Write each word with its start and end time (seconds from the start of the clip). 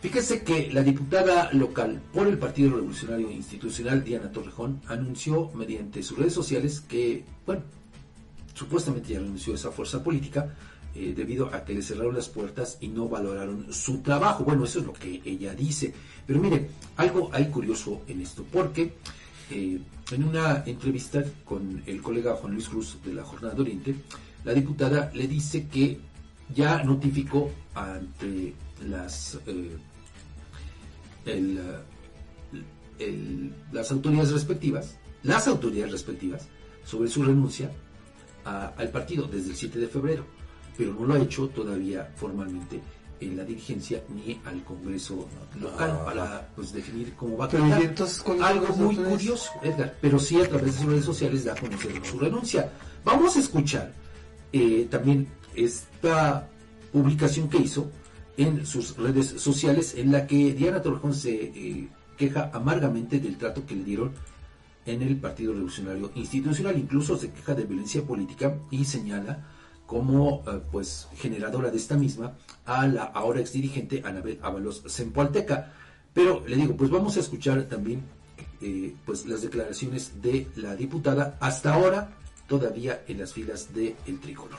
Fíjese 0.00 0.42
que 0.42 0.72
la 0.72 0.82
diputada 0.82 1.50
local 1.52 2.00
por 2.12 2.26
el 2.26 2.38
Partido 2.38 2.70
Revolucionario 2.70 3.30
Institucional, 3.30 4.02
Diana 4.02 4.32
Torrejón, 4.32 4.80
anunció 4.86 5.50
mediante 5.54 6.02
sus 6.02 6.16
redes 6.16 6.32
sociales 6.32 6.80
que, 6.80 7.22
bueno, 7.44 7.62
supuestamente 8.54 9.12
ya 9.12 9.18
renunció 9.18 9.52
a 9.52 9.56
esa 9.56 9.70
fuerza 9.70 10.02
política 10.02 10.54
eh, 10.94 11.12
debido 11.14 11.54
a 11.54 11.64
que 11.66 11.74
le 11.74 11.82
cerraron 11.82 12.14
las 12.14 12.30
puertas 12.30 12.78
y 12.80 12.88
no 12.88 13.10
valoraron 13.10 13.72
su 13.74 13.98
trabajo. 13.98 14.42
Bueno, 14.42 14.64
eso 14.64 14.78
es 14.78 14.86
lo 14.86 14.94
que 14.94 15.20
ella 15.22 15.54
dice. 15.54 15.92
Pero 16.26 16.40
mire, 16.40 16.70
algo 16.96 17.28
hay 17.32 17.50
curioso 17.50 18.00
en 18.08 18.22
esto, 18.22 18.42
porque 18.50 18.94
eh, 19.50 19.80
en 20.12 20.24
una 20.24 20.62
entrevista 20.64 21.22
con 21.44 21.82
el 21.84 22.00
colega 22.00 22.36
Juan 22.36 22.54
Luis 22.54 22.70
Cruz 22.70 22.96
de 23.04 23.12
la 23.12 23.22
Jornada 23.22 23.54
de 23.54 23.60
Oriente, 23.60 23.94
la 24.44 24.54
diputada 24.54 25.10
le 25.12 25.28
dice 25.28 25.68
que 25.68 26.00
ya 26.54 26.82
notificó 26.84 27.50
ante 27.74 28.54
las 28.88 29.38
eh, 29.46 29.76
las 33.72 33.90
autoridades 33.90 34.32
respectivas, 34.32 34.98
las 35.22 35.48
autoridades 35.48 35.92
respectivas, 35.92 36.48
sobre 36.84 37.08
su 37.08 37.22
renuncia 37.22 37.70
al 38.44 38.88
partido 38.90 39.26
desde 39.26 39.50
el 39.50 39.56
7 39.56 39.78
de 39.78 39.86
febrero, 39.88 40.24
pero 40.76 40.94
no 40.94 41.06
lo 41.06 41.14
ha 41.14 41.18
hecho 41.18 41.48
todavía 41.48 42.10
formalmente 42.16 42.80
en 43.20 43.36
la 43.36 43.44
dirigencia 43.44 44.02
ni 44.08 44.40
al 44.46 44.64
Congreso 44.64 45.28
local 45.60 45.90
ah. 45.92 46.04
para 46.04 46.48
pues, 46.56 46.72
definir 46.72 47.14
cómo 47.14 47.36
va 47.36 47.44
a 47.44 47.48
quedar. 47.48 47.94
Algo 48.42 48.76
muy 48.76 48.96
curioso, 48.96 49.50
Edgar, 49.62 49.96
pero 50.00 50.18
sí 50.18 50.40
a 50.40 50.48
través 50.48 50.74
de 50.74 50.80
sus 50.80 50.86
redes 50.86 51.04
sociales 51.04 51.44
da 51.44 51.52
a 51.52 51.56
conocer 51.56 51.92
su 52.04 52.18
renuncia. 52.18 52.72
Vamos 53.04 53.36
a 53.36 53.40
escuchar 53.40 53.92
eh, 54.52 54.88
también 54.90 55.28
esta 55.54 56.48
publicación 56.92 57.48
que 57.48 57.58
hizo 57.58 57.90
en 58.40 58.64
sus 58.64 58.96
redes 58.96 59.26
sociales 59.26 59.94
en 59.98 60.12
la 60.12 60.26
que 60.26 60.54
Diana 60.54 60.80
Torrejón 60.80 61.12
se 61.12 61.30
eh, 61.30 61.88
queja 62.16 62.50
amargamente 62.54 63.20
del 63.20 63.36
trato 63.36 63.66
que 63.66 63.76
le 63.76 63.84
dieron 63.84 64.12
en 64.86 65.02
el 65.02 65.18
Partido 65.18 65.52
Revolucionario 65.52 66.10
Institucional, 66.14 66.78
incluso 66.78 67.18
se 67.18 67.30
queja 67.30 67.54
de 67.54 67.64
violencia 67.64 68.02
política 68.02 68.56
y 68.70 68.86
señala 68.86 69.46
como 69.86 70.42
eh, 70.46 70.58
pues 70.72 71.08
generadora 71.16 71.70
de 71.70 71.76
esta 71.76 71.98
misma 71.98 72.32
a 72.64 72.86
la 72.86 73.04
ahora 73.04 73.40
exdirigente 73.40 74.02
Anabel 74.06 74.38
Ábalos 74.40 74.84
Zempoalteca. 74.88 75.74
Pero 76.14 76.42
le 76.46 76.56
digo, 76.56 76.76
pues 76.76 76.88
vamos 76.88 77.18
a 77.18 77.20
escuchar 77.20 77.64
también 77.64 78.02
eh, 78.62 78.94
pues 79.04 79.26
las 79.26 79.42
declaraciones 79.42 80.22
de 80.22 80.48
la 80.56 80.76
diputada 80.76 81.36
hasta 81.40 81.74
ahora 81.74 82.16
todavía 82.48 83.02
en 83.06 83.18
las 83.18 83.34
filas 83.34 83.74
del 83.74 83.96
el 84.06 84.18
tricolor. 84.18 84.58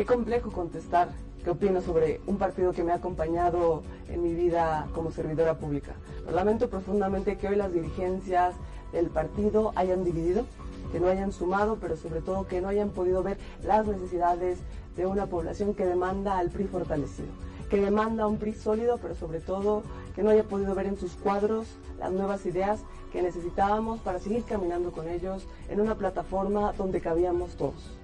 Qué 0.00 0.06
complejo 0.06 0.50
contestar 0.50 1.10
qué 1.44 1.50
opino 1.50 1.82
sobre 1.82 2.22
un 2.26 2.38
partido 2.38 2.72
que 2.72 2.82
me 2.82 2.90
ha 2.90 2.94
acompañado 2.94 3.82
en 4.08 4.22
mi 4.22 4.32
vida 4.32 4.88
como 4.94 5.10
servidora 5.10 5.58
pública. 5.58 5.92
Lamento 6.32 6.70
profundamente 6.70 7.36
que 7.36 7.48
hoy 7.48 7.56
las 7.56 7.74
dirigencias 7.74 8.54
del 8.92 9.08
partido 9.08 9.72
hayan 9.76 10.02
dividido, 10.02 10.46
que 10.90 11.00
no 11.00 11.08
hayan 11.08 11.32
sumado, 11.32 11.76
pero 11.78 11.98
sobre 11.98 12.22
todo 12.22 12.46
que 12.46 12.62
no 12.62 12.68
hayan 12.68 12.88
podido 12.88 13.22
ver 13.22 13.36
las 13.62 13.86
necesidades 13.86 14.60
de 14.96 15.04
una 15.04 15.26
población 15.26 15.74
que 15.74 15.84
demanda 15.84 16.38
al 16.38 16.48
PRI 16.48 16.64
fortalecido, 16.64 17.28
que 17.68 17.82
demanda 17.82 18.26
un 18.26 18.38
PRI 18.38 18.54
sólido, 18.54 18.96
pero 19.02 19.14
sobre 19.14 19.40
todo 19.40 19.82
que 20.14 20.22
no 20.22 20.30
haya 20.30 20.44
podido 20.44 20.74
ver 20.74 20.86
en 20.86 20.96
sus 20.96 21.12
cuadros 21.12 21.66
las 21.98 22.10
nuevas 22.10 22.46
ideas 22.46 22.80
que 23.12 23.20
necesitábamos 23.20 24.00
para 24.00 24.18
seguir 24.18 24.44
caminando 24.44 24.92
con 24.92 25.10
ellos 25.10 25.46
en 25.68 25.78
una 25.78 25.94
plataforma 25.94 26.72
donde 26.72 27.02
cabíamos 27.02 27.54
todos. 27.56 28.00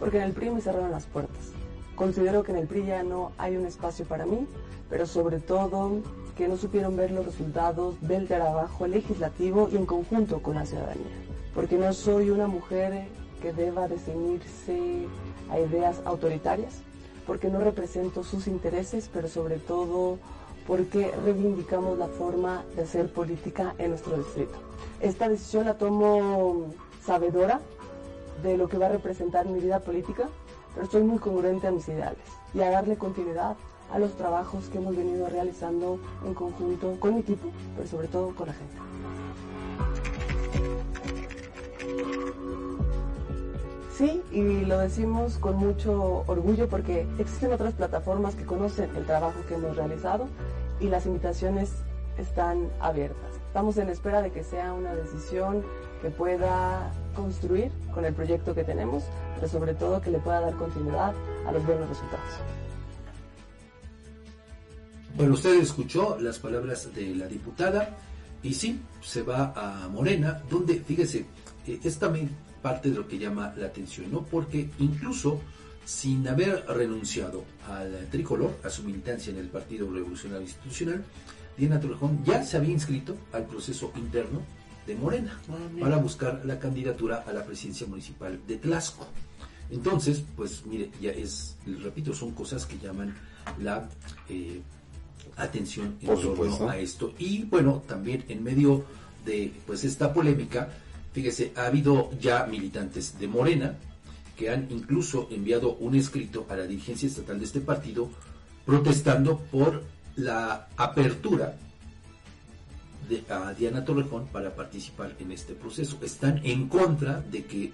Porque 0.00 0.16
en 0.16 0.24
el 0.24 0.32
PRI 0.32 0.50
me 0.50 0.60
cerraron 0.62 0.90
las 0.90 1.06
puertas. 1.06 1.52
Considero 1.94 2.42
que 2.42 2.52
en 2.52 2.58
el 2.58 2.66
PRI 2.66 2.86
ya 2.86 3.02
no 3.02 3.32
hay 3.36 3.56
un 3.56 3.66
espacio 3.66 4.06
para 4.06 4.24
mí, 4.24 4.46
pero 4.88 5.06
sobre 5.06 5.38
todo 5.38 6.00
que 6.36 6.48
no 6.48 6.56
supieron 6.56 6.96
ver 6.96 7.10
los 7.10 7.26
resultados 7.26 8.00
del 8.00 8.26
trabajo 8.26 8.86
legislativo 8.86 9.68
y 9.70 9.76
en 9.76 9.84
conjunto 9.84 10.42
con 10.42 10.54
la 10.54 10.64
ciudadanía. 10.64 11.12
Porque 11.54 11.76
no 11.76 11.92
soy 11.92 12.30
una 12.30 12.46
mujer 12.46 13.08
que 13.42 13.52
deba 13.52 13.86
de 13.86 13.98
ceñirse 13.98 15.06
a 15.50 15.60
ideas 15.60 16.00
autoritarias, 16.06 16.78
porque 17.26 17.48
no 17.48 17.60
represento 17.60 18.24
sus 18.24 18.46
intereses, 18.46 19.10
pero 19.12 19.28
sobre 19.28 19.58
todo 19.58 20.18
porque 20.66 21.12
reivindicamos 21.24 21.98
la 21.98 22.06
forma 22.06 22.64
de 22.76 22.82
hacer 22.82 23.12
política 23.12 23.74
en 23.78 23.90
nuestro 23.90 24.16
distrito. 24.16 24.58
Esta 25.00 25.28
decisión 25.28 25.66
la 25.66 25.74
tomo 25.74 26.68
sabedora 27.04 27.60
de 28.42 28.56
lo 28.56 28.68
que 28.68 28.78
va 28.78 28.86
a 28.86 28.90
representar 28.90 29.46
mi 29.46 29.60
vida 29.60 29.80
política, 29.80 30.28
pero 30.74 30.84
estoy 30.84 31.02
muy 31.02 31.18
congruente 31.18 31.66
a 31.66 31.70
mis 31.70 31.88
ideales 31.88 32.24
y 32.54 32.60
a 32.60 32.70
darle 32.70 32.96
continuidad 32.96 33.56
a 33.92 33.98
los 33.98 34.12
trabajos 34.12 34.68
que 34.68 34.78
hemos 34.78 34.96
venido 34.96 35.28
realizando 35.28 35.98
en 36.24 36.34
conjunto 36.34 36.96
con 37.00 37.14
mi 37.14 37.20
equipo, 37.20 37.48
pero 37.76 37.88
sobre 37.88 38.08
todo 38.08 38.34
con 38.34 38.48
la 38.48 38.54
gente. 38.54 38.76
Sí, 43.96 44.22
y 44.30 44.64
lo 44.64 44.78
decimos 44.78 45.36
con 45.36 45.56
mucho 45.56 46.24
orgullo 46.26 46.68
porque 46.68 47.06
existen 47.18 47.52
otras 47.52 47.74
plataformas 47.74 48.34
que 48.34 48.46
conocen 48.46 48.88
el 48.96 49.04
trabajo 49.04 49.38
que 49.46 49.56
hemos 49.56 49.76
realizado 49.76 50.26
y 50.80 50.88
las 50.88 51.04
invitaciones 51.04 51.70
están 52.16 52.70
abiertas. 52.80 53.34
Estamos 53.48 53.76
en 53.76 53.90
espera 53.90 54.22
de 54.22 54.30
que 54.30 54.42
sea 54.42 54.72
una 54.72 54.94
decisión 54.94 55.62
que 56.00 56.10
pueda 56.10 56.92
construir 57.20 57.70
con 57.92 58.04
el 58.04 58.14
proyecto 58.14 58.54
que 58.54 58.64
tenemos, 58.64 59.04
pero 59.34 59.48
sobre 59.48 59.74
todo 59.74 60.00
que 60.00 60.10
le 60.10 60.18
pueda 60.18 60.40
dar 60.40 60.54
continuidad 60.54 61.12
a 61.46 61.52
los 61.52 61.64
buenos 61.66 61.88
resultados. 61.88 62.30
Bueno, 65.16 65.34
usted 65.34 65.60
escuchó 65.60 66.18
las 66.20 66.38
palabras 66.38 66.94
de 66.94 67.14
la 67.14 67.26
diputada 67.26 67.96
y 68.42 68.54
sí, 68.54 68.80
se 69.02 69.22
va 69.22 69.52
a 69.54 69.88
Morena, 69.88 70.42
donde, 70.48 70.80
fíjese, 70.80 71.26
eh, 71.66 71.78
es 71.82 71.98
también 71.98 72.30
parte 72.62 72.90
de 72.90 72.96
lo 72.96 73.06
que 73.06 73.18
llama 73.18 73.52
la 73.56 73.66
atención, 73.66 74.10
¿no? 74.10 74.22
Porque 74.22 74.70
incluso 74.78 75.40
sin 75.84 76.26
haber 76.28 76.64
renunciado 76.66 77.44
al 77.68 78.06
tricolor, 78.10 78.56
a 78.64 78.70
su 78.70 78.82
militancia 78.84 79.32
en 79.32 79.38
el 79.38 79.48
Partido 79.48 79.90
Revolucionario 79.90 80.46
Institucional, 80.46 81.04
Diana 81.56 81.80
Torrejón 81.80 82.24
ya 82.24 82.42
se 82.44 82.56
había 82.56 82.70
inscrito 82.70 83.16
al 83.32 83.44
proceso 83.44 83.92
interno 83.96 84.40
de 84.86 84.94
Morena 84.94 85.38
ah, 85.48 85.56
para 85.78 85.96
buscar 85.96 86.42
la 86.44 86.58
candidatura 86.58 87.24
a 87.26 87.32
la 87.32 87.44
presidencia 87.44 87.86
municipal 87.86 88.40
de 88.46 88.56
Tlasco. 88.56 89.06
Entonces, 89.70 90.24
pues 90.36 90.66
mire, 90.66 90.90
ya 91.00 91.10
es, 91.10 91.56
repito, 91.82 92.12
son 92.12 92.32
cosas 92.32 92.66
que 92.66 92.78
llaman 92.78 93.14
la 93.60 93.88
eh, 94.28 94.60
atención 95.36 95.96
en 96.00 96.08
torno 96.20 96.68
a 96.68 96.78
esto. 96.78 97.14
Y 97.18 97.44
bueno, 97.44 97.82
también 97.86 98.24
en 98.28 98.42
medio 98.42 98.84
de 99.24 99.52
pues 99.66 99.84
esta 99.84 100.12
polémica, 100.12 100.68
fíjese, 101.12 101.52
ha 101.56 101.66
habido 101.66 102.10
ya 102.20 102.46
militantes 102.46 103.18
de 103.18 103.28
Morena 103.28 103.76
que 104.36 104.50
han 104.50 104.66
incluso 104.70 105.28
enviado 105.30 105.74
un 105.74 105.94
escrito 105.94 106.46
a 106.48 106.56
la 106.56 106.66
dirigencia 106.66 107.06
estatal 107.06 107.38
de 107.38 107.44
este 107.44 107.60
partido 107.60 108.08
protestando 108.64 109.38
por 109.38 109.84
la 110.16 110.68
apertura 110.76 111.56
a 113.28 113.52
Diana 113.54 113.84
Torrejón 113.84 114.28
para 114.28 114.54
participar 114.54 115.14
en 115.18 115.32
este 115.32 115.54
proceso. 115.54 115.98
Están 116.02 116.40
en 116.44 116.68
contra 116.68 117.20
de 117.20 117.44
que 117.44 117.72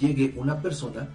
llegue 0.00 0.34
una 0.36 0.60
persona 0.60 1.08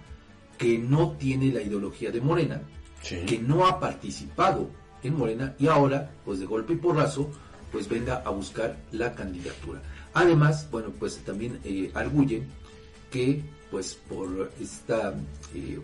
que 0.58 0.78
no 0.78 1.12
tiene 1.12 1.52
la 1.52 1.62
ideología 1.62 2.10
de 2.10 2.20
Morena, 2.20 2.62
que 3.02 3.38
no 3.38 3.66
ha 3.66 3.80
participado 3.80 4.70
en 5.02 5.16
Morena 5.16 5.54
y 5.58 5.66
ahora, 5.66 6.10
pues 6.24 6.40
de 6.40 6.46
golpe 6.46 6.74
y 6.74 6.76
porrazo, 6.76 7.30
pues 7.72 7.88
venga 7.88 8.22
a 8.24 8.30
buscar 8.30 8.76
la 8.92 9.14
candidatura. 9.14 9.82
Además, 10.14 10.68
bueno, 10.70 10.90
pues 10.98 11.18
también 11.18 11.58
eh, 11.64 11.90
arguyen 11.94 12.46
que, 13.10 13.42
pues 13.70 13.94
por 14.08 14.52
esta 14.60 15.12
eh, 15.54 15.80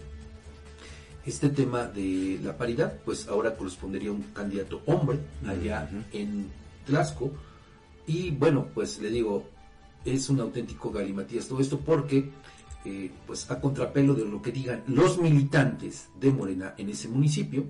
este 1.27 1.51
tema 1.51 1.87
de 1.87 2.41
la 2.43 2.57
paridad, 2.57 2.99
pues 3.05 3.29
ahora 3.29 3.55
correspondería 3.55 4.11
un 4.11 4.23
candidato 4.33 4.83
hombre 4.87 5.19
allá 5.47 5.89
en 6.13 6.49
Tlasco. 6.85 7.33
Y 8.07 8.31
bueno, 8.31 8.69
pues 8.75 8.99
le 8.99 9.11
digo, 9.11 9.49
es 10.05 10.29
un 10.29 10.41
auténtico 10.41 10.91
galimatías 10.91 11.47
todo 11.47 11.61
esto 11.61 11.79
porque, 11.79 12.31
eh, 12.85 13.11
pues 13.27 13.51
a 13.51 13.61
contrapelo 13.61 14.15
de 14.15 14.25
lo 14.25 14.41
que 14.43 14.53
digan 14.53 14.83
los 14.87 15.19
militantes 15.19 16.09
de 16.19 16.33
Morena 16.33 16.75
en 16.79 16.89
ese 16.89 17.09
municipio, 17.09 17.67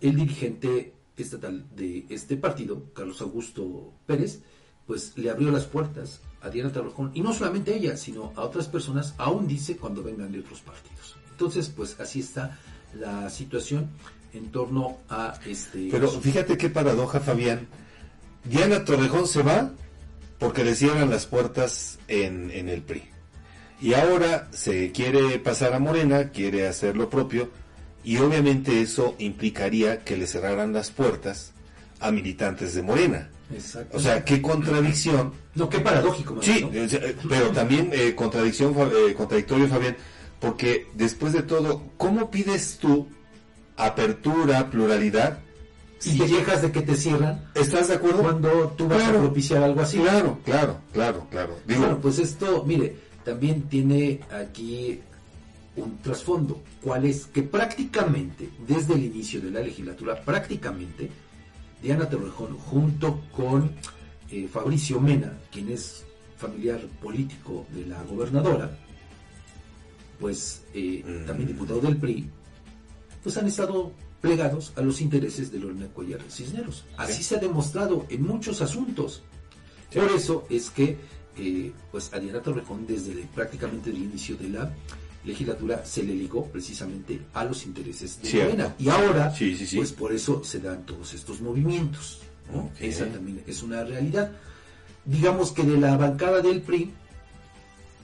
el 0.00 0.16
dirigente 0.16 0.94
estatal 1.16 1.66
de 1.74 2.06
este 2.08 2.36
partido, 2.36 2.92
Carlos 2.94 3.20
Augusto 3.20 3.92
Pérez, 4.06 4.42
pues 4.86 5.16
le 5.16 5.30
abrió 5.30 5.50
las 5.50 5.66
puertas 5.66 6.20
a 6.40 6.48
Diana 6.48 6.72
Tarrojón, 6.72 7.10
y 7.14 7.20
no 7.20 7.32
solamente 7.34 7.72
a 7.72 7.76
ella, 7.76 7.96
sino 7.96 8.32
a 8.34 8.42
otras 8.42 8.66
personas, 8.66 9.14
aún 9.18 9.46
dice 9.46 9.76
cuando 9.76 10.02
vengan 10.02 10.32
de 10.32 10.40
otros 10.40 10.60
partidos. 10.60 11.16
Entonces, 11.30 11.68
pues 11.68 12.00
así 12.00 12.20
está 12.20 12.58
la 12.98 13.28
situación 13.30 13.90
en 14.32 14.50
torno 14.50 14.98
a 15.08 15.38
este... 15.46 15.88
Pero 15.90 16.08
fíjate 16.08 16.56
qué 16.56 16.70
paradoja, 16.70 17.20
Fabián, 17.20 17.68
Diana 18.44 18.84
Torrejón 18.84 19.26
se 19.26 19.42
va 19.42 19.72
porque 20.38 20.64
le 20.64 20.74
cierran 20.74 21.10
las 21.10 21.26
puertas 21.26 21.98
en, 22.08 22.50
el 22.50 22.82
PRI. 22.82 23.04
Y 23.80 23.94
ahora 23.94 24.48
se 24.52 24.90
quiere 24.90 25.38
pasar 25.38 25.74
a 25.74 25.78
Morena, 25.78 26.30
quiere 26.30 26.66
hacer 26.66 26.96
lo 26.96 27.10
propio, 27.10 27.50
y 28.02 28.16
obviamente 28.16 28.80
eso 28.80 29.14
implicaría 29.18 30.02
que 30.02 30.16
le 30.16 30.26
cerraran 30.26 30.72
las 30.72 30.90
puertas 30.90 31.52
a 32.00 32.10
militantes 32.10 32.74
de 32.74 32.82
Morena. 32.82 33.28
Exacto. 33.52 33.96
O 33.96 34.00
sea, 34.00 34.24
qué 34.24 34.40
contradicción. 34.40 35.32
no, 35.54 35.68
qué 35.68 35.80
paradójico. 35.80 36.34
más 36.34 36.44
Sí, 36.44 36.62
¿no? 36.62 37.28
pero 37.28 37.50
también 37.50 37.90
eh, 37.92 38.14
contradicción, 38.14 38.74
eh, 38.78 39.14
contradictorio, 39.14 39.68
Fabián, 39.68 39.96
porque 40.38 40.86
después 40.94 41.34
de 41.34 41.42
todo, 41.42 41.82
¿cómo 41.98 42.30
pides 42.30 42.78
tú 42.78 43.08
apertura, 43.76 44.70
pluralidad? 44.70 45.40
Y 46.04 46.18
te 46.18 46.26
quejas 46.26 46.62
de 46.62 46.72
que 46.72 46.82
te 46.82 46.94
cierran 46.96 47.44
¿Estás 47.54 47.88
de 47.88 47.94
acuerdo? 47.94 48.22
cuando 48.22 48.74
tú 48.76 48.88
vas 48.88 48.98
Claro. 49.02 49.18
a 49.18 49.22
propiciar 49.22 49.62
algo 49.62 49.80
así. 49.82 49.98
Claro, 49.98 50.38
claro, 50.44 50.78
claro, 50.92 51.26
claro. 51.30 51.58
Digo, 51.66 51.80
Bueno, 51.80 51.98
pues 52.00 52.18
esto, 52.18 52.64
mire, 52.66 52.96
también 53.24 53.62
tiene 53.62 54.20
aquí 54.30 55.00
un 55.76 55.98
trasfondo, 55.98 56.62
cuál 56.82 57.04
es 57.04 57.26
que 57.26 57.42
prácticamente, 57.42 58.48
desde 58.66 58.94
el 58.94 59.04
inicio 59.04 59.40
de 59.40 59.50
la 59.50 59.60
legislatura, 59.60 60.20
prácticamente, 60.24 61.10
Diana 61.82 62.08
Torrejón, 62.08 62.56
junto 62.58 63.20
con 63.34 63.70
eh, 64.30 64.48
Fabricio 64.52 65.00
Mena, 65.00 65.32
quien 65.50 65.70
es 65.70 66.04
familiar 66.36 66.80
político 67.02 67.66
de 67.74 67.86
la 67.86 68.02
gobernadora, 68.04 68.70
pues 70.18 70.62
eh, 70.74 71.02
Mm. 71.04 71.26
también 71.26 71.48
diputado 71.48 71.80
del 71.80 71.96
PRI, 71.96 72.28
pues 73.22 73.36
han 73.36 73.46
estado 73.46 73.92
plegados 74.20 74.72
a 74.76 74.82
los 74.82 75.00
intereses 75.00 75.50
de 75.50 75.58
Lorena 75.58 75.86
Cuellar 75.88 76.20
Cisneros. 76.28 76.84
Así 76.96 77.14
Sí. 77.18 77.22
se 77.24 77.36
ha 77.36 77.38
demostrado 77.38 78.06
en 78.08 78.22
muchos 78.22 78.60
asuntos. 78.60 79.22
Por 79.94 80.10
eso 80.12 80.46
es 80.50 80.70
que 80.70 80.98
eh, 81.36 81.72
pues 81.90 82.12
a 82.12 82.18
Diana 82.18 82.42
Torrejón 82.42 82.86
desde 82.86 83.12
el- 83.12 83.20
prácticamente 83.28 83.88
el 83.90 83.96
inicio 83.98 84.36
de 84.36 84.48
la 84.50 84.70
legislatura 85.24 85.84
se 85.86 86.02
le 86.02 86.14
ligó 86.14 86.44
precisamente 86.46 87.20
a 87.32 87.44
los 87.44 87.64
intereses 87.64 88.20
de 88.20 88.28
Cierto. 88.28 88.50
Morena. 88.56 88.74
Y 88.78 88.88
ahora, 88.88 89.34
Sí, 89.34 89.56
sí, 89.56 89.66
sí. 89.66 89.76
pues 89.76 89.92
por 89.92 90.12
eso 90.12 90.42
se 90.44 90.58
dan 90.60 90.84
todos 90.84 91.14
estos 91.14 91.40
movimientos. 91.40 92.18
Esa 92.80 93.06
también 93.06 93.42
es 93.46 93.62
una 93.62 93.84
realidad. 93.84 94.32
Digamos 95.04 95.52
que 95.52 95.62
de 95.62 95.78
la 95.78 95.96
bancada 95.96 96.40
del 96.42 96.60
PRI, 96.62 96.92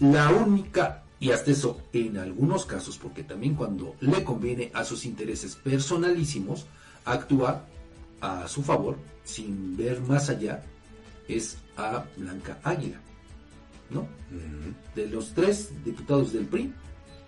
la 0.01 0.31
única, 0.31 1.03
y 1.19 1.31
hasta 1.31 1.51
eso 1.51 1.81
en 1.93 2.19
algunos 2.19 2.67
casos, 2.67 2.99
porque 2.99 3.23
también 3.23 3.55
cuando 3.55 3.95
le 4.01 4.23
conviene 4.23 4.71
a 4.75 4.85
sus 4.85 5.07
intereses 5.07 5.57
personalísimos, 5.57 6.67
actúa 7.05 7.65
a 8.21 8.47
su 8.49 8.63
favor, 8.63 8.97
sin 9.25 9.77
ver 9.77 10.01
más 10.01 10.29
allá, 10.29 10.63
es 11.29 11.59
a 11.77 12.05
Blanca 12.17 12.61
Águila. 12.63 13.01
¿No? 13.89 14.09
De 14.95 15.07
los 15.07 15.33
tres 15.33 15.71
diputados 15.85 16.33
del 16.33 16.47
PRI, 16.47 16.73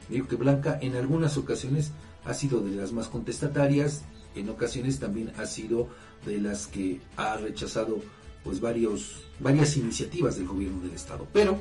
digo 0.09 0.27
que 0.27 0.37
Blanca 0.37 0.79
en 0.83 0.97
algunas 0.97 1.37
ocasiones 1.37 1.93
ha 2.25 2.35
sido 2.35 2.61
de 2.61 2.75
las 2.75 2.93
más 2.93 3.09
contestatarias, 3.09 4.03
en 4.35 4.49
ocasiones 4.49 4.99
también 4.99 5.33
ha 5.39 5.47
sido 5.47 5.89
de 6.27 6.41
las 6.41 6.67
que 6.67 7.01
ha 7.17 7.37
rechazado 7.37 8.01
pues 8.43 8.61
varios 8.61 9.23
varias 9.39 9.77
iniciativas 9.77 10.37
del 10.37 10.49
gobierno 10.49 10.81
del 10.81 10.95
estado, 10.95 11.27
pero 11.33 11.59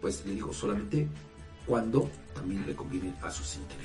pues 0.00 0.24
le 0.26 0.34
digo 0.34 0.52
solamente 0.54 1.06
cuando 1.70 2.10
también 2.34 2.66
le 2.66 2.74
conviene 2.74 3.14
a 3.22 3.30
sus 3.30 3.54
intereses. 3.54 3.80